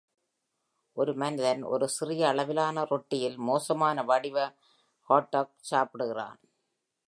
[0.97, 4.37] ஒரு மனிதன் ஒரு சிறிய அளவிலான ரொட்டியில் மோசமான வடிவ
[5.09, 6.39] ஹாட் டாக் சாப்பிடுகிறான்.